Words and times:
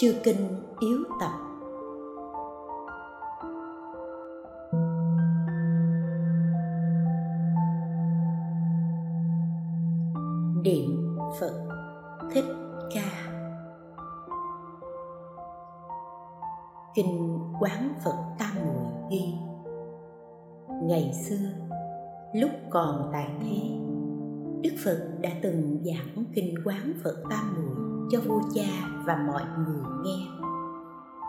chư 0.00 0.14
kinh 0.24 0.62
yếu 0.80 0.98
tập. 1.20 1.32
Niệm 10.64 11.16
phật 11.40 11.68
thích 12.32 12.44
ca. 12.94 13.10
Kinh 16.94 17.38
quán 17.60 17.94
phật 18.04 18.34
tam 18.38 18.54
muội 18.64 18.92
ghi, 19.10 19.34
ngày 20.82 21.12
xưa, 21.28 21.48
lúc 22.34 22.50
còn 22.70 23.10
tại 23.12 23.28
thế, 23.40 23.70
đức 24.62 24.76
phật 24.84 25.08
đã 25.20 25.30
từng 25.42 25.82
giảng 25.84 26.24
kinh 26.34 26.54
quán 26.64 26.92
phật 27.04 27.22
tam 27.30 27.54
muội 27.56 27.69
cho 28.10 28.20
vua 28.20 28.40
cha 28.54 28.88
và 29.04 29.24
mọi 29.26 29.42
người 29.58 29.82
nghe. 30.04 30.26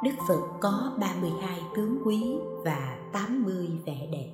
Đức 0.04 0.12
phật 0.28 0.42
có 0.62 0.92
32 1.00 1.62
tướng 1.76 2.02
quý 2.06 2.36
và 2.66 2.98
80 3.14 3.70
vẻ 3.86 4.10
đẹp. 4.12 4.32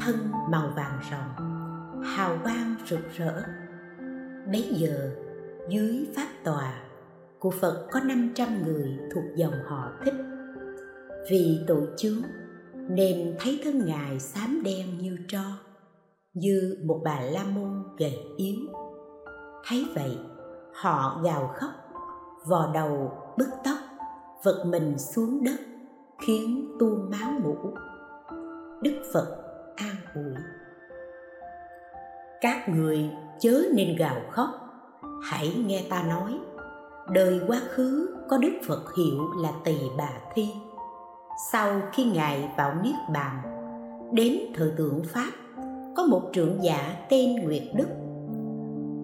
Thân 0.00 0.16
màu 0.50 0.72
vàng 0.76 1.00
ròng, 1.10 1.48
hào 2.04 2.38
quang 2.42 2.74
rực 2.86 3.00
rỡ. 3.16 3.42
Bấy 4.52 4.62
giờ, 4.76 5.10
dưới 5.68 6.06
pháp 6.16 6.28
tòa, 6.44 6.82
của 7.38 7.50
Phật 7.50 7.88
có 7.92 8.00
500 8.00 8.62
người 8.64 8.98
thuộc 9.14 9.24
dòng 9.36 9.54
họ 9.66 9.92
thích. 10.04 10.14
Vì 11.30 11.60
tội 11.66 11.86
chướng, 11.96 12.22
nên 12.74 13.36
thấy 13.40 13.60
thân 13.64 13.86
ngài 13.86 14.20
xám 14.20 14.62
đen 14.64 14.98
như 14.98 15.18
tro, 15.28 15.44
như 16.34 16.76
một 16.84 17.00
bà 17.04 17.20
la 17.20 17.44
môn 17.44 17.82
gầy 17.98 18.18
yếu. 18.36 18.58
Thấy 19.68 19.86
vậy 19.94 20.18
họ 20.80 21.20
gào 21.24 21.50
khóc, 21.54 21.70
vò 22.46 22.70
đầu, 22.74 23.12
bứt 23.36 23.48
tóc, 23.64 23.76
vật 24.42 24.64
mình 24.66 24.98
xuống 24.98 25.44
đất, 25.44 25.60
khiến 26.18 26.76
tuôn 26.78 27.10
máu 27.10 27.30
mũ. 27.42 27.56
Đức 28.82 29.02
phật 29.12 29.26
an 29.76 29.96
ủi. 30.14 30.34
Các 32.40 32.68
người 32.68 33.10
chớ 33.40 33.62
nên 33.74 33.96
gào 33.96 34.16
khóc, 34.30 34.48
hãy 35.22 35.56
nghe 35.66 35.86
ta 35.90 36.02
nói. 36.02 36.38
Đời 37.10 37.40
quá 37.46 37.60
khứ 37.68 38.16
có 38.28 38.38
đức 38.38 38.52
phật 38.66 38.82
hiệu 38.96 39.30
là 39.42 39.52
tỳ 39.64 39.78
bà 39.98 40.10
thi. 40.34 40.52
Sau 41.52 41.80
khi 41.92 42.04
ngài 42.04 42.50
vào 42.56 42.74
niết 42.82 42.94
bàn, 43.12 43.42
đến 44.12 44.38
thời 44.56 44.72
tượng 44.76 45.02
pháp, 45.04 45.30
có 45.96 46.02
một 46.06 46.22
trưởng 46.32 46.64
giả 46.64 46.96
tên 47.08 47.34
nguyệt 47.34 47.62
đức 47.74 47.88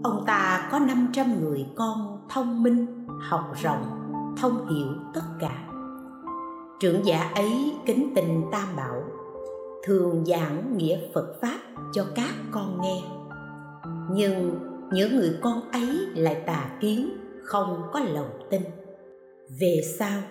ông 0.04 0.24
ta 0.26 0.68
có 0.72 0.78
500 0.78 1.40
người 1.40 1.66
con 1.76 2.20
thông 2.28 2.62
minh, 2.62 3.06
học 3.20 3.52
rộng, 3.62 4.10
thông 4.36 4.68
hiểu 4.68 4.86
tất 5.14 5.20
cả. 5.40 5.68
Trưởng 6.80 7.06
giả 7.06 7.30
ấy 7.34 7.72
kính 7.86 8.12
tình 8.14 8.44
tam 8.52 8.76
bảo, 8.76 9.02
thường 9.84 10.24
giảng 10.26 10.76
nghĩa 10.76 10.98
phật 11.14 11.36
pháp 11.40 11.58
cho 11.92 12.06
các 12.14 12.34
con 12.50 12.80
nghe. 12.82 13.02
Nhưng 14.10 14.58
những 14.92 15.16
người 15.16 15.38
con 15.42 15.70
ấy 15.70 16.06
lại 16.14 16.42
tà 16.46 16.70
kiến, 16.80 17.10
không 17.42 17.82
có 17.92 18.00
lòng 18.00 18.30
tin. 18.50 18.62
Về 19.60 19.80
sau, 19.98 20.22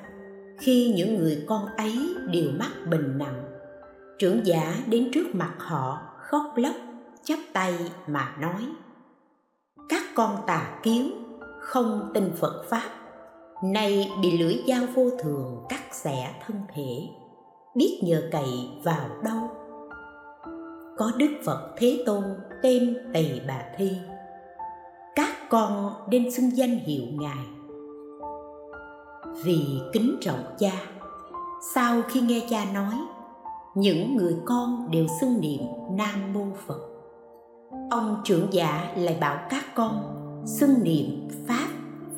khi 0.60 0.94
những 0.96 1.18
người 1.18 1.46
con 1.48 1.66
ấy 1.78 2.16
đều 2.32 2.52
mắc 2.60 2.72
bệnh 2.92 3.18
nặng, 3.18 3.44
trưởng 4.20 4.46
giả 4.46 4.76
đến 4.88 5.12
trước 5.14 5.36
mặt 5.36 5.54
họ 5.58 6.02
khóc 6.20 6.44
lóc, 6.56 6.76
chắp 7.24 7.40
tay 7.54 7.74
mà 8.08 8.36
nói 8.42 8.68
các 9.90 10.02
con 10.16 10.38
tà 10.48 10.80
kiến 10.84 11.12
không 11.60 12.12
tin 12.14 12.32
phật 12.40 12.66
pháp, 12.70 12.90
nay 13.64 14.12
bị 14.22 14.38
lưỡi 14.38 14.64
dao 14.68 14.84
vô 14.96 15.10
thường 15.20 15.66
cắt 15.70 15.82
xẻ 15.92 16.36
thân 16.46 16.58
thể, 16.74 17.08
biết 17.76 18.00
nhờ 18.04 18.24
cậy 18.32 18.70
vào 18.84 19.10
đâu. 19.24 19.50
Có 20.98 21.12
đức 21.18 21.32
phật 21.46 21.74
thế 21.78 22.04
tôn 22.06 22.24
tên 22.62 22.98
tỳ 23.14 23.42
bà 23.48 23.62
thi. 23.78 23.92
Các 25.16 25.50
con 25.50 25.94
nên 26.10 26.32
xưng 26.32 26.58
danh 26.58 26.80
hiệu 26.80 27.04
ngài. 27.12 27.46
Vì 29.44 29.60
kính 29.94 30.18
trọng 30.22 30.44
cha, 30.60 30.72
sau 31.76 32.02
khi 32.02 32.22
nghe 32.22 32.42
cha 32.50 32.66
nói, 32.74 32.94
những 33.76 34.18
người 34.18 34.36
con 34.46 34.92
đều 34.92 35.06
xưng 35.22 35.42
niệm 35.42 35.62
nam 35.92 36.34
mô 36.34 36.46
phật 36.68 36.93
ông 37.90 38.22
trưởng 38.24 38.48
giả 38.52 38.94
lại 38.98 39.18
bảo 39.22 39.38
các 39.50 39.66
con, 39.76 40.20
xưng 40.46 40.84
niệm 40.84 41.28
pháp 41.48 41.68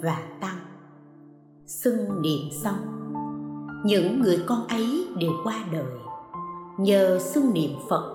và 0.02 0.22
tăng. 0.42 0.58
Xưng 1.66 2.22
niệm 2.22 2.50
xong, 2.64 3.12
những 3.86 4.22
người 4.22 4.44
con 4.48 4.68
ấy 4.68 5.08
đều 5.20 5.32
qua 5.44 5.64
đời. 5.72 5.94
Nhờ 6.78 7.20
xưng 7.20 7.54
niệm 7.54 7.72
phật, 7.90 8.14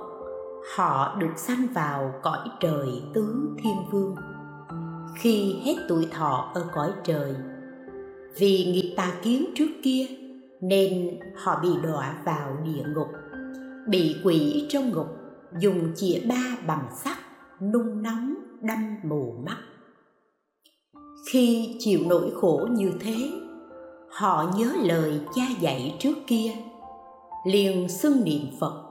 họ 0.76 1.16
được 1.18 1.32
sanh 1.36 1.66
vào 1.74 2.12
cõi 2.22 2.48
trời 2.60 3.02
tứ 3.14 3.56
thiên 3.62 3.76
vương. 3.90 4.14
Khi 5.18 5.60
hết 5.64 5.74
tuổi 5.88 6.08
thọ 6.10 6.50
ở 6.54 6.64
cõi 6.74 6.92
trời, 7.04 7.34
vì 8.38 8.64
nghiệp 8.64 8.94
tà 8.96 9.12
kiến 9.22 9.46
trước 9.54 9.70
kia 9.82 10.06
nên 10.60 11.18
họ 11.36 11.60
bị 11.62 11.68
đọa 11.82 12.14
vào 12.24 12.56
địa 12.64 12.84
ngục, 12.94 13.08
bị 13.88 14.16
quỷ 14.24 14.66
trong 14.68 14.90
ngục, 14.90 15.08
dùng 15.58 15.92
chĩa 15.94 16.20
ba 16.28 16.56
bằng 16.66 16.86
sắt 16.96 17.16
nung 17.60 18.02
nóng, 18.02 18.34
đâm 18.60 18.96
mù 19.04 19.34
mắt. 19.44 19.58
Khi 21.32 21.76
chịu 21.78 22.00
nỗi 22.08 22.30
khổ 22.34 22.68
như 22.70 22.92
thế, 23.00 23.30
họ 24.10 24.50
nhớ 24.56 24.72
lời 24.82 25.20
cha 25.34 25.42
dạy 25.60 25.96
trước 25.98 26.14
kia, 26.26 26.52
liền 27.46 27.88
xưng 27.88 28.24
niệm 28.24 28.42
phật. 28.60 28.82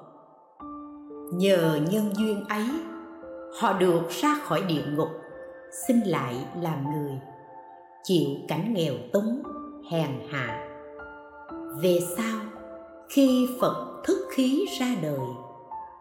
Nhờ 1.34 1.80
nhân 1.92 2.14
duyên 2.16 2.44
ấy, 2.50 2.68
họ 3.60 3.74
được 3.74 4.10
ra 4.10 4.40
khỏi 4.44 4.64
địa 4.68 4.84
ngục, 4.96 5.10
sinh 5.88 6.02
lại 6.06 6.46
làm 6.62 6.84
người, 6.92 7.20
chịu 8.04 8.30
cảnh 8.48 8.74
nghèo 8.74 8.94
túng, 9.14 9.44
hèn 9.92 10.10
hạ. 10.30 10.70
Về 11.82 12.00
sau, 12.18 12.40
khi 13.10 13.48
phật 13.62 14.02
thức 14.04 14.28
khí 14.32 14.66
ra 14.80 14.96
đời, 15.02 15.28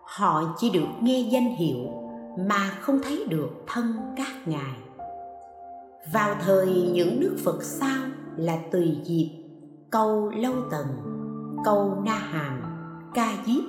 họ 0.05 0.55
chỉ 0.59 0.71
được 0.71 0.89
nghe 1.03 1.21
danh 1.21 1.57
hiệu 1.57 2.08
mà 2.39 2.71
không 2.81 3.01
thấy 3.03 3.25
được 3.29 3.49
thân 3.67 3.95
các 4.17 4.33
ngài. 4.47 4.77
Vào 6.13 6.35
thời 6.41 6.67
những 6.93 7.21
nước 7.21 7.37
phật 7.45 7.63
sao 7.63 8.05
là 8.37 8.59
tùy 8.73 8.97
diệp 9.05 9.27
câu 9.91 10.31
lâu 10.31 10.55
tần 10.71 10.87
câu 11.65 12.03
na 12.05 12.15
hàm, 12.15 12.61
ca 13.15 13.33
diếp, 13.47 13.65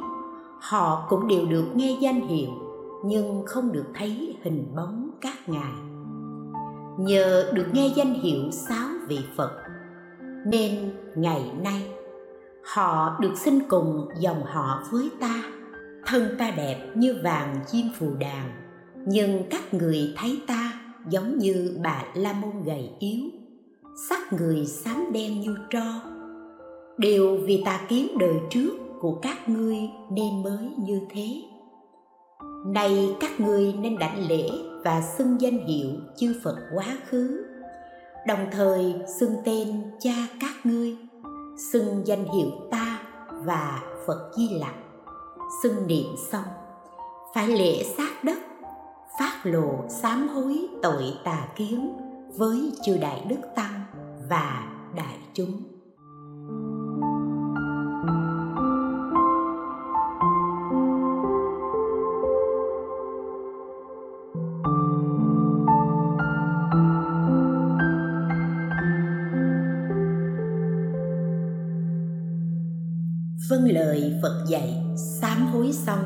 họ 0.62 1.06
cũng 1.09 1.28
đều 1.28 1.46
được 1.46 1.66
nghe 1.75 1.97
danh 2.02 2.22
hiệu 2.22 2.50
nhưng 3.06 3.44
không 3.46 3.72
được 3.72 3.85
thấy 3.94 4.38
hình 4.44 4.75
bóng 4.75 5.09
các 5.22 5.50
ngài. 5.50 5.74
Nhờ 6.97 7.52
được 7.53 7.66
nghe 7.74 7.94
danh 7.96 8.13
hiệu 8.13 8.52
sáu 8.52 8.90
vị 9.08 9.19
phật, 9.38 9.52
nên 10.46 10.91
ngày 11.16 11.52
nay 11.63 11.91
họ 12.63 13.18
được 13.19 13.34
sinh 13.35 13.59
cùng 13.69 14.08
dòng 14.19 14.44
họ 14.44 14.84
với 14.91 15.09
ta 15.19 15.44
thân 16.12 16.36
ta 16.40 16.52
đẹp 16.58 16.92
như 16.96 17.16
vàng 17.24 17.56
chim 17.68 17.86
phù 18.00 18.08
đàn, 18.20 18.50
nhưng 19.06 19.44
các 19.50 19.74
người 19.74 20.14
thấy 20.18 20.40
ta 20.47 20.73
giống 21.09 21.38
như 21.38 21.78
bà 21.84 22.03
la 22.14 22.34
môn 22.34 22.64
gầy 22.66 22.90
yếu, 23.00 23.20
sắc 24.09 24.34
người 24.34 24.66
xám 24.66 25.11
đen 25.14 25.41
như 25.41 25.56
tro. 25.70 26.02
Đều 26.97 27.38
vì 27.46 27.64
ta 27.66 27.79
kiến 27.90 28.17
đời 28.20 28.35
trước 28.50 28.72
của 29.02 29.20
các 29.22 29.50
ngươi 29.50 29.78
nên 30.11 30.44
mới 30.44 30.70
như 30.78 31.02
thế. 31.09 31.28
Nay 32.66 33.16
các 33.20 33.40
ngươi 33.40 33.73
nên 33.73 34.00
đảnh 34.00 34.28
lễ 34.28 34.50
và 34.84 35.02
xưng 35.17 35.41
danh 35.41 35.67
hiệu 35.67 35.90
chư 36.17 36.34
phật 36.44 36.55
quá 36.76 36.97
khứ. 37.09 37.46
Đồng 38.28 38.47
thời 38.52 38.96
xưng 39.20 39.34
tên 39.46 39.67
cha 40.00 40.28
các 40.41 40.53
ngươi, 40.64 40.96
xưng 41.72 42.02
danh 42.05 42.26
hiệu 42.26 42.52
ta 42.72 43.00
và 43.46 43.82
phật 44.08 44.32
di 44.38 44.50
lặc 44.50 44.76
xưng 45.63 45.87
niệm 45.87 46.16
xong. 46.31 46.43
Phải 47.34 47.47
lễ 47.47 47.84
sát 47.97 48.23
đất, 48.23 48.37
phát 49.19 49.41
lộ 49.43 49.85
sám 49.90 50.28
hối 50.28 50.67
tội 50.81 51.13
tà 51.23 51.47
kiến 51.55 51.97
với 52.37 52.72
chư 52.85 52.97
đại 52.97 53.25
đức 53.29 53.40
tăng 53.55 53.84
và 54.29 54.67
đại 54.96 55.17
chúng. 55.34 55.78
Núi 75.69 75.73
xong 75.73 76.03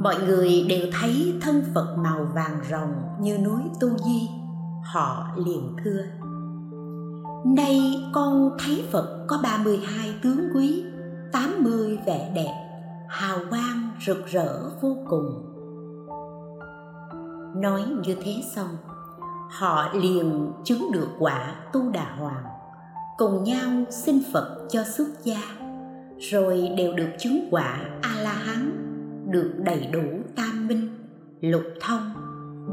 mọi 0.00 0.16
người 0.26 0.66
đều 0.68 0.86
thấy 1.00 1.34
thân 1.40 1.62
phật 1.74 1.96
màu 1.98 2.24
vàng 2.34 2.60
rồng 2.70 2.92
như 3.20 3.38
núi 3.38 3.60
tu 3.80 3.88
di. 3.98 4.28
Họ 4.84 5.26
liền 5.36 5.76
thưa, 5.84 6.02
Nay 7.56 7.80
con 8.14 8.50
thấy 8.58 8.84
Phật 8.92 9.26
có 9.28 9.40
32 9.42 10.14
tướng 10.22 10.48
quý 10.54 10.84
80 11.32 11.98
vẻ 12.06 12.32
đẹp, 12.34 12.54
Hào 13.08 13.38
quang 13.50 13.90
rực 14.06 14.26
rỡ 14.26 14.70
vô 14.80 14.96
cùng. 15.08 15.54
Nói 17.62 17.84
như 18.04 18.16
thế 18.24 18.34
xong, 18.54 18.76
Họ 19.50 19.92
liền 19.94 20.52
chứng 20.64 20.92
được 20.92 21.08
quả 21.18 21.54
tu 21.72 21.90
đà 21.90 22.16
hoàng. 22.18 22.44
Cùng 23.18 23.44
nhau 23.44 23.70
xin 23.90 24.18
Phật 24.32 24.66
cho 24.70 24.84
xuất 24.84 25.08
gia, 25.24 25.40
Rồi 26.18 26.68
đều 26.76 26.92
được 26.92 27.10
chứng 27.18 27.48
quả 27.50 27.80
A-la-hán 28.02 28.83
được 29.34 29.52
đầy 29.58 29.88
đủ 29.92 30.02
tam 30.36 30.68
minh, 30.68 30.88
lục 31.40 31.62
thông, 31.80 32.12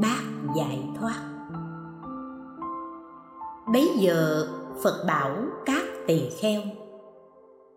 bát 0.02 0.22
giải 0.56 0.78
thoát. 0.98 1.20
Bấy 3.72 3.88
giờ 3.98 4.46
Phật 4.84 5.04
bảo 5.06 5.30
các 5.66 5.82
tỳ 6.06 6.30
kheo 6.40 6.60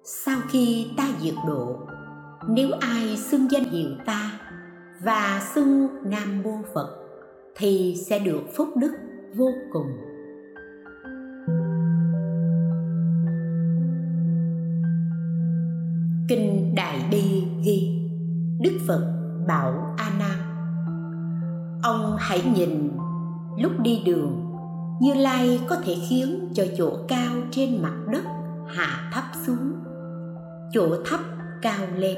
Sau 0.03 0.37
khi 0.49 0.87
ta 0.97 1.07
diệt 1.21 1.33
độ 1.47 1.75
Nếu 2.49 2.69
ai 2.79 3.17
xưng 3.17 3.51
danh 3.51 3.63
hiệu 3.63 3.89
ta 4.05 4.31
Và 5.03 5.41
xưng 5.55 5.88
Nam 6.03 6.43
Mô 6.43 6.57
Phật 6.73 6.89
Thì 7.55 7.95
sẽ 8.07 8.19
được 8.19 8.41
phúc 8.55 8.69
đức 8.77 8.91
vô 9.35 9.49
cùng. 9.73 9.88
Kinh 16.29 16.75
Đại 16.75 16.99
Bi 17.11 17.34
Đức 18.65 18.79
Phật 18.88 19.13
bảo 19.47 19.94
A 19.97 20.12
Nan 20.19 20.38
Ông 21.83 22.15
hãy 22.19 22.44
nhìn, 22.56 22.91
lúc 23.57 23.71
đi 23.79 24.01
đường, 24.06 24.56
như 25.01 25.13
Lai 25.13 25.59
có 25.67 25.75
thể 25.75 25.95
khiến 26.09 26.50
cho 26.53 26.65
chỗ 26.77 26.91
cao 27.07 27.33
trên 27.51 27.81
mặt 27.81 27.95
đất 28.12 28.23
hạ 28.67 29.09
thấp 29.13 29.23
xuống, 29.45 29.73
chỗ 30.71 30.88
thấp 31.06 31.19
cao 31.62 31.88
lên. 31.95 32.17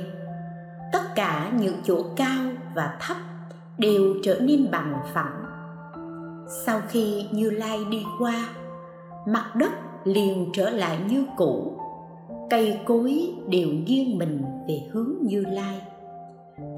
Tất 0.94 1.15
cả 1.15 1.51
những 1.59 1.75
chỗ 1.83 2.03
cao 2.15 2.45
và 2.75 2.97
thấp 3.01 3.17
đều 3.77 4.13
trở 4.23 4.39
nên 4.39 4.71
bằng 4.71 4.99
phẳng. 5.13 5.45
Sau 6.65 6.81
khi 6.89 7.25
như 7.31 7.49
lai 7.49 7.79
đi 7.91 8.03
qua, 8.19 8.49
mặt 9.27 9.55
đất 9.55 9.71
liền 10.03 10.49
trở 10.53 10.69
lại 10.69 10.99
như 11.09 11.25
cũ, 11.38 11.77
cây 12.49 12.79
cối 12.85 13.33
đều 13.47 13.67
nghiêng 13.67 14.17
mình 14.17 14.44
về 14.67 14.81
hướng 14.91 15.11
như 15.21 15.45
lai 15.47 15.81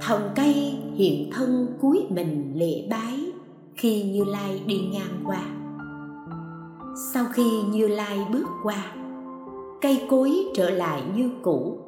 thần 0.02 0.32
cây 0.36 0.54
hiện 0.96 1.32
thân 1.34 1.78
cúi 1.82 2.06
mình 2.10 2.54
lễ 2.56 2.88
bái, 2.90 3.32
khi 3.76 4.04
như 4.04 4.24
lai 4.24 4.64
đi 4.66 4.90
ngang 4.94 5.24
qua. 5.26 5.42
Sau 7.14 7.26
khi 7.34 7.62
như 7.70 7.88
lai 7.88 8.28
bước 8.32 8.46
qua, 8.64 8.94
cây 9.82 10.08
cối 10.10 10.32
trở 10.56 10.70
lại 10.70 11.04
như 11.16 11.32
cũ. 11.44 11.80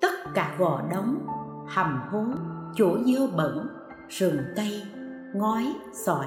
Tất 0.00 0.34
cả 0.34 0.56
gò 0.58 0.82
đống, 0.90 1.26
hầm 1.68 2.00
hố, 2.10 2.24
chỗ 2.74 2.98
dơ 3.06 3.26
bẩn, 3.36 3.68
rừng 4.08 4.38
cây, 4.56 4.82
ngói, 5.34 5.74
sỏi 5.92 6.26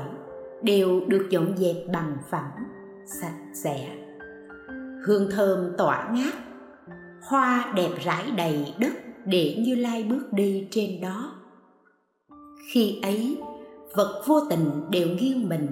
đều 0.63 1.01
được 1.07 1.27
dọn 1.29 1.57
dẹp 1.57 1.75
bằng 1.93 2.17
phẳng, 2.29 2.51
sạch 3.21 3.37
sẽ. 3.53 3.89
Hương 5.05 5.31
thơm 5.31 5.77
tỏa 5.77 6.09
ngát, 6.13 6.33
hoa 7.21 7.73
đẹp 7.75 7.89
rải 8.03 8.31
đầy 8.37 8.73
đất 8.79 8.93
để 9.29 9.55
như 9.59 9.75
lai 9.75 10.03
bước 10.03 10.33
đi 10.33 10.67
trên 10.71 11.01
đó. 11.01 11.31
Khi 12.73 12.99
ấy, 13.01 13.37
vật 13.95 14.23
vô 14.27 14.39
tình 14.49 14.69
đều 14.89 15.07
nghiêng 15.07 15.49
mình, 15.49 15.67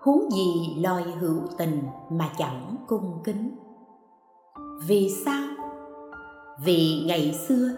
huống 0.00 0.30
gì 0.30 0.82
loài 0.82 1.04
hữu 1.20 1.42
tình 1.58 1.82
mà 2.10 2.30
chẳng 2.38 2.76
cung 2.88 3.20
kính. 3.24 3.56
Vì 4.86 5.10
sao? 5.24 5.48
Vì 6.64 7.04
ngày 7.06 7.34
xưa, 7.48 7.70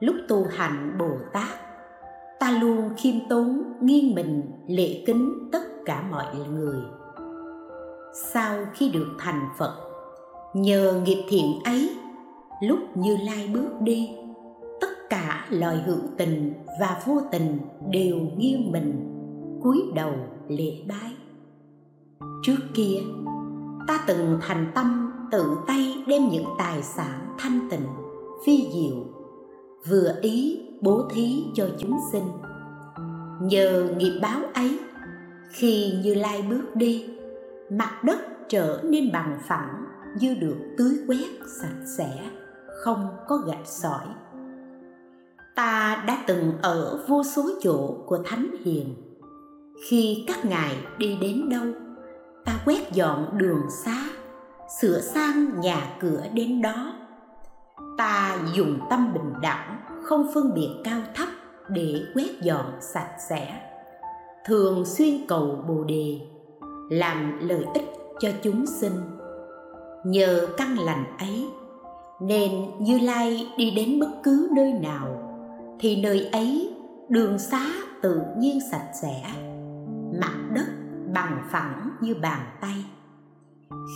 lúc 0.00 0.16
tu 0.28 0.44
hành 0.50 0.96
bồ 0.98 1.10
tát, 1.32 1.48
ta 2.40 2.50
luôn 2.62 2.90
khiêm 2.96 3.14
tốn, 3.28 3.62
nghiêng 3.80 4.14
mình, 4.14 4.42
lễ 4.66 5.02
kính 5.06 5.48
tất 5.52 5.62
cả 5.84 6.04
mọi 6.10 6.36
người. 6.52 6.80
Sau 8.14 8.58
khi 8.74 8.90
được 8.90 9.08
thành 9.18 9.48
phật, 9.58 9.76
nhờ 10.54 11.00
nghiệp 11.04 11.24
thiện 11.28 11.58
ấy, 11.64 11.90
lúc 12.62 12.78
như 12.94 13.16
lai 13.16 13.50
bước 13.54 13.80
đi 13.80 14.10
loài 15.50 15.82
hữu 15.86 15.98
tình 16.18 16.52
và 16.80 17.02
vô 17.06 17.20
tình 17.32 17.58
đều 17.90 18.16
nghiêng 18.36 18.72
mình, 18.72 18.92
cúi 19.62 19.82
đầu 19.94 20.12
lễ 20.48 20.72
bái. 20.88 21.12
Trước 22.42 22.58
kia, 22.74 22.96
ta 23.88 24.04
từng 24.06 24.38
thành 24.42 24.72
tâm 24.74 25.12
tự 25.32 25.56
tay 25.66 26.04
đem 26.06 26.28
những 26.28 26.44
tài 26.58 26.82
sản 26.82 27.34
thanh 27.38 27.68
tịnh, 27.70 27.86
phi 28.46 28.68
diệu, 28.72 29.04
vừa 29.88 30.14
ý 30.22 30.60
bố 30.80 31.02
thí 31.10 31.44
cho 31.54 31.68
chúng 31.78 31.98
sinh. 32.12 32.24
Nhờ 33.42 33.88
nghiệp 33.96 34.18
báo 34.22 34.40
ấy, 34.54 34.78
khi 35.50 35.92
như 36.04 36.14
lai 36.14 36.42
bước 36.50 36.62
đi, 36.74 37.06
mặt 37.70 38.04
đất 38.04 38.18
trở 38.48 38.80
nên 38.84 39.12
bằng 39.12 39.38
phẳng 39.48 39.84
như 40.20 40.34
được 40.34 40.56
tưới 40.78 40.98
quét 41.08 41.28
sạch 41.60 41.84
sẽ, 41.98 42.30
không 42.84 43.08
có 43.28 43.36
gạch 43.36 43.66
sỏi 43.66 44.06
ta 45.60 46.02
đã 46.06 46.18
từng 46.26 46.52
ở 46.62 47.04
vô 47.08 47.22
số 47.22 47.42
chỗ 47.60 47.94
của 48.06 48.18
thánh 48.24 48.50
hiền. 48.64 48.94
Khi 49.88 50.24
các 50.28 50.44
ngài 50.44 50.76
đi 50.98 51.18
đến 51.20 51.48
đâu, 51.48 51.66
ta 52.44 52.52
quét 52.64 52.92
dọn 52.92 53.38
đường 53.38 53.62
xá, 53.84 54.04
sửa 54.80 55.00
sang 55.00 55.60
nhà 55.60 55.96
cửa 56.00 56.22
đến 56.34 56.62
đó. 56.62 56.92
Ta 57.98 58.38
dùng 58.54 58.78
tâm 58.90 59.12
bình 59.14 59.32
đẳng, 59.42 59.80
không 60.02 60.30
phân 60.34 60.54
biệt 60.54 60.70
cao 60.84 61.00
thấp 61.14 61.28
để 61.68 62.02
quét 62.14 62.40
dọn 62.42 62.66
sạch 62.80 63.10
sẽ. 63.28 63.60
Thường 64.46 64.84
xuyên 64.84 65.26
cầu 65.28 65.64
bồ 65.68 65.84
đề, 65.84 66.20
làm 66.90 67.48
lợi 67.48 67.64
ích 67.74 67.90
cho 68.20 68.28
chúng 68.42 68.66
sinh. 68.66 69.00
Nhờ 70.04 70.46
căn 70.56 70.78
lành 70.78 71.04
ấy, 71.18 71.48
nên 72.20 72.50
như 72.80 72.98
lai 72.98 73.52
đi 73.56 73.70
đến 73.70 74.00
bất 74.00 74.10
cứ 74.22 74.48
nơi 74.52 74.72
nào 74.72 75.19
thì 75.80 76.02
nơi 76.02 76.28
ấy 76.32 76.74
đường 77.08 77.38
xá 77.38 77.66
tự 78.02 78.20
nhiên 78.38 78.58
sạch 78.70 78.90
sẽ, 79.02 79.22
mặt 80.20 80.50
đất 80.54 80.66
bằng 81.14 81.42
phẳng 81.50 81.90
như 82.00 82.14
bàn 82.22 82.40
tay. 82.60 82.84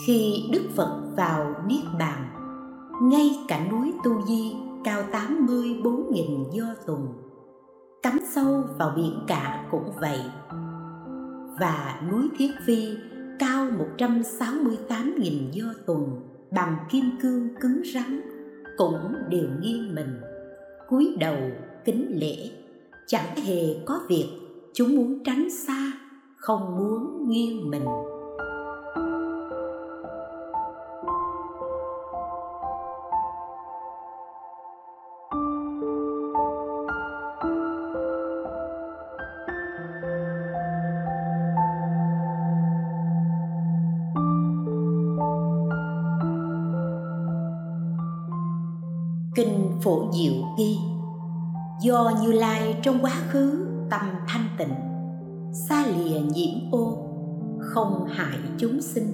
Khi 0.06 0.44
đức 0.52 0.68
phật 0.76 1.02
vào 1.16 1.54
niết 1.66 1.84
bàn, 1.98 2.28
ngay 3.02 3.30
cả 3.48 3.66
núi 3.70 3.92
tu 4.04 4.26
di 4.26 4.56
cao 4.84 5.02
84 5.12 6.12
nghìn 6.12 6.44
do 6.52 6.64
tuần 6.86 7.08
cắm 8.02 8.18
sâu 8.34 8.64
vào 8.78 8.92
biển 8.96 9.24
cả 9.26 9.64
cũng 9.70 9.92
vậy. 10.00 10.20
Và 11.60 12.02
núi 12.10 12.28
thiết 12.38 12.50
phi 12.66 12.96
cao 13.38 13.70
168 13.78 15.14
nghìn 15.18 15.50
do 15.50 15.64
tuần 15.86 16.20
bằng 16.50 16.76
kim 16.90 17.04
cương 17.22 17.48
cứng 17.60 17.82
rắn 17.94 18.20
cũng 18.76 19.14
đều 19.28 19.48
nghiêng 19.60 19.94
mình, 19.94 20.20
cúi 20.88 21.16
đầu 21.20 21.36
kính 21.84 22.06
lễ. 22.10 22.50
Chẳng 23.06 23.36
hề 23.36 23.76
có 23.86 24.00
việc 24.08 24.28
chúng 24.72 24.96
muốn 24.96 25.18
tránh 25.24 25.48
xa, 25.50 25.92
không 26.36 26.76
muốn 26.76 27.28
nghiêng 27.28 27.70
mình. 27.70 27.84
Kinh 49.34 49.70
phổ 49.82 50.12
diệu 50.12 50.34
ghi 50.58 50.76
do 51.82 52.12
như 52.22 52.32
lai 52.32 52.80
trong 52.82 52.98
quá 53.02 53.12
khứ 53.30 53.66
tâm 53.90 54.00
thanh 54.28 54.46
tịnh, 54.58 54.74
xa 55.68 55.86
lìa 55.86 56.20
nhiễm 56.20 56.72
ô, 56.72 56.98
không 57.60 58.06
hại 58.08 58.38
chúng 58.58 58.82
sinh. 58.82 59.12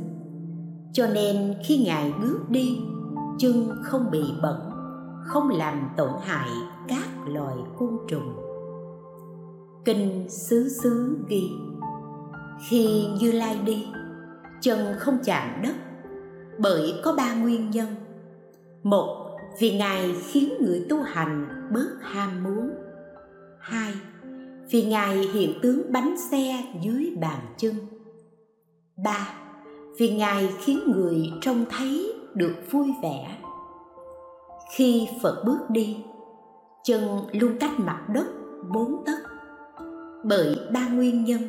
Cho 0.92 1.06
nên 1.06 1.54
khi 1.64 1.84
ngài 1.84 2.12
bước 2.20 2.40
đi, 2.48 2.78
chân 3.38 3.70
không 3.82 4.10
bị 4.10 4.22
bẩn, 4.42 4.70
không 5.24 5.48
làm 5.48 5.88
tổn 5.96 6.10
hại 6.22 6.48
các 6.88 7.08
loài 7.26 7.56
côn 7.78 7.98
trùng. 8.08 8.36
Kinh 9.84 10.28
xứ 10.28 10.68
xứ 10.68 11.18
ghi, 11.28 11.50
khi 12.68 13.06
như 13.20 13.32
lai 13.32 13.58
đi, 13.64 13.86
chân 14.60 14.78
không 14.98 15.18
chạm 15.24 15.62
đất, 15.62 15.74
bởi 16.58 16.94
có 17.04 17.12
ba 17.16 17.34
nguyên 17.34 17.70
nhân. 17.70 17.86
Một 18.82 19.29
vì 19.58 19.78
ngài 19.78 20.14
khiến 20.26 20.52
người 20.60 20.86
tu 20.88 21.02
hành 21.02 21.48
bớt 21.72 21.90
ham 22.00 22.42
muốn. 22.42 22.70
Hai, 23.58 23.92
vì 24.70 24.82
ngài 24.82 25.16
hiện 25.16 25.58
tướng 25.62 25.92
bánh 25.92 26.14
xe 26.30 26.64
dưới 26.82 27.16
bàn 27.20 27.40
chân. 27.56 27.74
Ba, 29.04 29.34
vì 29.98 30.10
ngài 30.10 30.48
khiến 30.60 30.80
người 30.86 31.30
trông 31.40 31.64
thấy 31.70 32.12
được 32.34 32.54
vui 32.70 32.94
vẻ. 33.02 33.38
Khi 34.76 35.08
phật 35.22 35.42
bước 35.46 35.70
đi, 35.70 35.96
chân 36.84 37.02
luôn 37.32 37.56
cách 37.60 37.80
mặt 37.80 38.06
đất 38.14 38.26
bốn 38.74 39.04
tấc. 39.06 39.18
Bởi 40.24 40.56
ba 40.72 40.88
nguyên 40.88 41.24
nhân. 41.24 41.40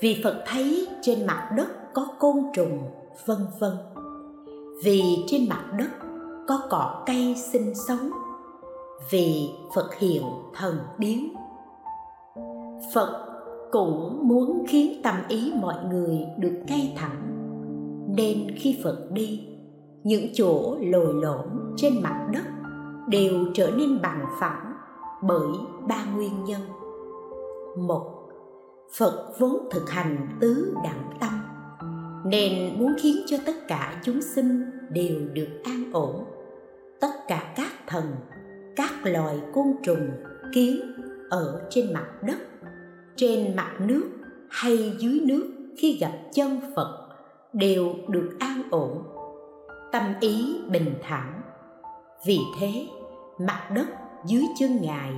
Vì 0.00 0.20
phật 0.24 0.44
thấy 0.46 0.88
trên 1.02 1.26
mặt 1.26 1.50
đất 1.56 1.94
có 1.94 2.06
côn 2.18 2.36
trùng, 2.54 2.78
vân 3.26 3.38
vân. 3.60 3.72
Vì 4.84 5.02
trên 5.26 5.48
mặt 5.48 5.64
đất 5.78 5.88
có 6.48 6.60
cỏ 6.70 7.02
cây 7.06 7.34
sinh 7.52 7.74
sống. 7.88 8.10
Vì 9.10 9.50
phật 9.74 9.94
hiện 9.94 10.22
thần 10.54 10.78
biến, 10.98 11.34
phật 12.94 13.26
cũng 13.72 14.28
muốn 14.28 14.64
khiến 14.68 15.00
tâm 15.02 15.14
ý 15.28 15.52
mọi 15.60 15.74
người 15.90 16.26
được 16.38 16.62
ngay 16.68 16.94
thẳng. 16.96 17.20
Nên 18.16 18.56
khi 18.56 18.80
phật 18.84 19.10
đi, 19.10 19.48
những 20.04 20.26
chỗ 20.34 20.76
lồi 20.80 21.14
lõm 21.14 21.74
trên 21.76 22.02
mặt 22.02 22.28
đất 22.32 22.44
đều 23.08 23.32
trở 23.54 23.70
nên 23.70 24.02
bằng 24.02 24.24
phẳng 24.40 24.72
bởi 25.22 25.48
ba 25.88 26.04
nguyên 26.16 26.44
nhân. 26.44 26.60
Một, 27.78 28.28
phật 28.96 29.32
vốn 29.38 29.68
thực 29.70 29.90
hành 29.90 30.28
tứ 30.40 30.74
đẳng 30.84 31.10
tâm, 31.20 31.30
nên 32.24 32.78
muốn 32.78 32.94
khiến 33.02 33.16
cho 33.26 33.36
tất 33.46 33.68
cả 33.68 34.00
chúng 34.04 34.22
sinh 34.22 34.70
đều 34.90 35.20
được 35.32 35.48
an 35.64 35.92
ổn 35.92 36.24
tất 37.04 37.28
cả 37.28 37.52
các 37.56 37.72
thần, 37.86 38.16
các 38.76 38.90
loài 39.02 39.40
côn 39.52 39.66
trùng 39.82 40.10
kiến 40.52 40.80
ở 41.30 41.62
trên 41.70 41.92
mặt 41.92 42.06
đất, 42.22 42.36
trên 43.16 43.56
mặt 43.56 43.72
nước 43.78 44.10
hay 44.50 44.96
dưới 44.98 45.20
nước 45.24 45.50
khi 45.78 45.98
gặp 46.00 46.12
chân 46.34 46.60
phật 46.76 47.08
đều 47.52 47.94
được 48.08 48.36
an 48.40 48.62
ổn, 48.70 49.02
tâm 49.92 50.02
ý 50.20 50.60
bình 50.70 50.94
thản. 51.02 51.40
Vì 52.26 52.38
thế, 52.60 52.86
mặt 53.38 53.70
đất 53.74 53.86
dưới 54.26 54.44
chân 54.58 54.78
ngài, 54.82 55.12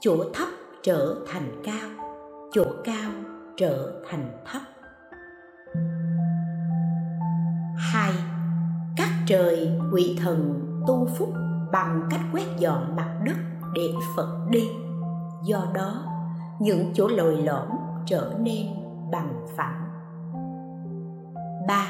chỗ 0.00 0.24
thấp 0.34 0.48
trở 0.82 1.16
thành 1.26 1.62
cao, 1.64 1.90
chỗ 2.52 2.64
cao 2.84 3.10
trở 3.56 4.02
thành 4.08 4.30
thấp. 4.46 4.62
Hai, 7.92 8.12
các 8.96 9.08
trời 9.26 9.70
quỷ 9.92 10.18
thần 10.22 10.67
tu 10.88 11.08
phúc 11.18 11.28
bằng 11.72 12.06
cách 12.10 12.20
quét 12.32 12.46
dọn 12.58 12.96
mặt 12.96 13.20
đất 13.24 13.36
để 13.74 13.94
phật 14.16 14.46
đi. 14.50 14.70
Do 15.44 15.66
đó, 15.74 16.04
những 16.60 16.90
chỗ 16.94 17.08
lồi 17.08 17.36
lõm 17.36 17.68
trở 18.06 18.32
nên 18.38 18.66
bằng 19.12 19.46
phẳng. 19.56 19.84
Ba, 21.68 21.86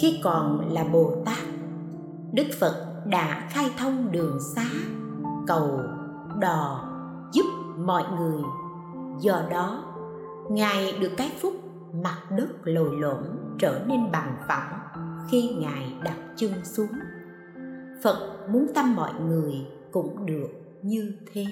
khi 0.00 0.20
còn 0.24 0.68
là 0.72 0.84
bồ 0.92 1.12
tát, 1.24 1.38
đức 2.32 2.46
phật 2.60 3.02
đã 3.06 3.46
khai 3.50 3.70
thông 3.78 4.12
đường 4.12 4.38
xá, 4.54 4.64
cầu, 5.46 5.80
đò, 6.38 6.84
giúp 7.32 7.46
mọi 7.78 8.04
người. 8.18 8.42
Do 9.20 9.42
đó, 9.50 9.82
ngài 10.50 10.92
được 11.00 11.10
cái 11.16 11.32
phúc 11.42 11.52
mặt 11.92 12.18
đất 12.30 12.48
lồi 12.64 12.96
lõm 13.00 13.24
trở 13.58 13.80
nên 13.86 14.12
bằng 14.12 14.36
phẳng 14.48 14.78
khi 15.30 15.56
ngài 15.60 15.94
đặt 16.04 16.16
chân 16.36 16.64
xuống 16.64 16.88
phật 18.02 18.46
muốn 18.50 18.66
tâm 18.74 18.96
mọi 18.96 19.12
người 19.28 19.54
cũng 19.92 20.26
được 20.26 20.48
như 20.82 21.12
thế. 21.32 21.44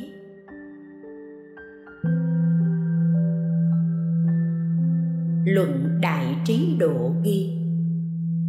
Luận 5.46 5.98
đại 6.00 6.36
trí 6.44 6.76
độ 6.80 7.12
ghi, 7.22 7.58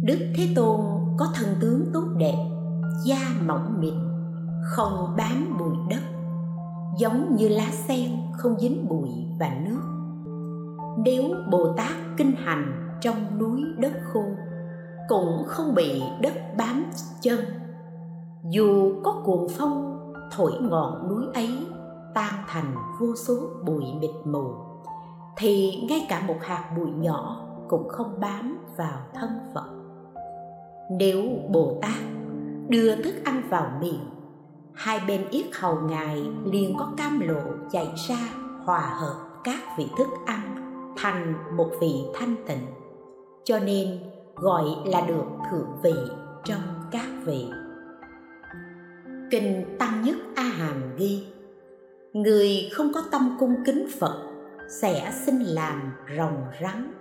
đức 0.02 0.18
thế 0.36 0.48
tôn 0.54 0.80
có 1.18 1.28
thân 1.34 1.48
tướng 1.60 1.90
tốt 1.92 2.04
đẹp, 2.18 2.36
da 3.06 3.18
mỏng 3.46 3.80
mịn, 3.80 3.94
không 4.62 5.14
bám 5.16 5.58
bụi 5.58 5.76
đất, 5.90 6.02
giống 6.98 7.36
như 7.36 7.48
lá 7.48 7.70
sen 7.70 8.10
không 8.36 8.60
dính 8.60 8.88
bụi 8.88 9.08
và 9.40 9.50
nước. 9.64 9.80
Nếu 11.04 11.24
bồ 11.50 11.72
tát 11.76 11.92
kinh 12.16 12.32
hành 12.36 12.98
trong 13.00 13.38
núi 13.38 13.60
đất 13.78 13.92
khô, 14.12 14.24
cũng 15.08 15.44
không 15.46 15.74
bị 15.74 16.02
đất 16.22 16.34
bám 16.56 16.84
chân 17.20 17.38
dù 18.44 18.92
có 19.02 19.22
cuồng 19.24 19.48
phong, 19.48 19.98
thổi 20.32 20.52
ngọn 20.60 21.08
núi 21.08 21.24
ấy 21.34 21.66
tan 22.14 22.34
thành 22.46 22.74
vô 23.00 23.14
số 23.16 23.34
bụi 23.64 23.84
mịt 24.00 24.10
mù, 24.24 24.54
thì 25.36 25.82
ngay 25.88 26.06
cả 26.08 26.22
một 26.26 26.36
hạt 26.40 26.72
bụi 26.76 26.90
nhỏ 26.90 27.46
cũng 27.68 27.88
không 27.88 28.20
bám 28.20 28.58
vào 28.76 28.98
thân 29.14 29.30
phật. 29.54 29.66
Nếu 30.90 31.22
bồ 31.48 31.78
tát 31.82 32.00
đưa 32.68 32.96
thức 32.96 33.14
ăn 33.24 33.42
vào 33.48 33.70
miệng, 33.80 34.10
hai 34.74 35.00
bên 35.08 35.28
yết 35.30 35.46
hầu 35.54 35.74
ngài 35.74 36.30
liền 36.44 36.76
có 36.78 36.88
cam 36.96 37.20
lộ 37.20 37.40
chảy 37.70 37.92
ra 38.08 38.18
hòa 38.64 38.80
hợp 39.00 39.14
các 39.44 39.60
vị 39.78 39.88
thức 39.98 40.08
ăn 40.26 40.40
thành 40.96 41.34
một 41.56 41.70
vị 41.80 42.04
thanh 42.14 42.36
tịnh, 42.46 42.66
cho 43.44 43.58
nên 43.58 43.98
gọi 44.34 44.64
là 44.84 45.00
được 45.00 45.24
thượng 45.50 45.68
vị 45.82 45.94
trong 46.44 46.62
các 46.90 47.08
vị 47.24 47.50
kinh 49.30 49.76
tăng 49.78 50.02
nhất 50.04 50.16
a 50.34 50.42
hàm 50.42 50.96
ghi, 50.96 51.26
người 52.12 52.68
không 52.72 52.92
có 52.94 53.02
tâm 53.10 53.36
cung 53.40 53.54
kính 53.66 53.86
phật 54.00 54.14
sẽ 54.82 55.12
sinh 55.26 55.40
làm 55.40 55.92
rồng 56.16 56.36
rắn. 56.62 56.92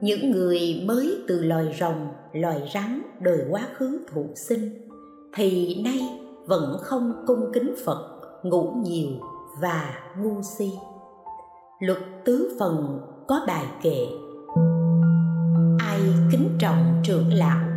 Những 0.00 0.30
người 0.30 0.84
mới 0.86 1.18
từ 1.28 1.44
loài 1.44 1.76
rồng, 1.80 2.08
loài 2.32 2.70
rắn 2.74 3.02
đời 3.20 3.44
quá 3.50 3.62
khứ 3.74 4.00
thụ 4.12 4.26
sinh, 4.34 4.88
thì 5.34 5.80
nay 5.84 6.20
vẫn 6.46 6.76
không 6.82 7.24
cung 7.26 7.50
kính 7.54 7.74
phật, 7.84 8.20
ngủ 8.42 8.72
nhiều 8.84 9.08
và 9.60 9.94
ngu 10.18 10.42
si. 10.42 10.70
Luật 11.80 11.98
tứ 12.24 12.56
phần 12.58 13.00
có 13.28 13.40
bài 13.46 13.64
kệ, 13.82 14.06
ai 15.78 16.00
kính 16.32 16.48
trọng 16.58 17.02
trưởng 17.04 17.32
lão, 17.32 17.68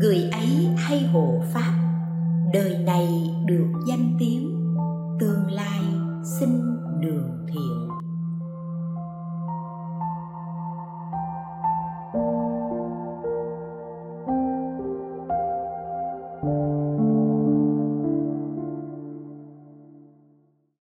người 0.00 0.30
ấy 0.32 0.66
hay 0.76 1.00
hộ 1.12 1.42
pháp 1.54 1.81
đời 2.52 2.78
này 2.78 3.08
được 3.46 3.66
danh 3.88 4.16
tiếng 4.18 4.52
tương 5.20 5.50
lai 5.50 5.80
sinh 6.24 6.76
đường 7.00 7.46
thiện. 7.48 7.81